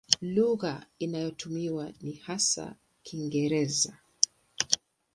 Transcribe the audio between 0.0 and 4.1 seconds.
Lugha inayotumiwa ni hasa Kiingereza.